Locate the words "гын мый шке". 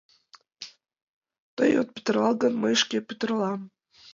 2.41-2.97